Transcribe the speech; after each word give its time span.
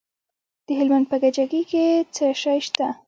د 0.67 0.67
هلمند 0.79 1.05
په 1.11 1.15
کجکي 1.23 1.61
کې 1.71 1.85
څه 2.15 2.25
شی 2.41 2.59
شته؟ 2.65 2.87